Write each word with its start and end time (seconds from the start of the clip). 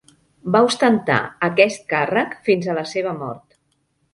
Va 0.53 0.61
ostentar 0.69 1.17
aquest 1.49 1.85
càrrec 1.93 2.35
fins 2.49 2.67
a 2.73 2.79
la 2.79 2.89
seva 2.95 3.17
mort. 3.21 3.45